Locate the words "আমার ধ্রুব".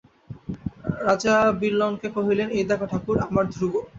3.27-3.73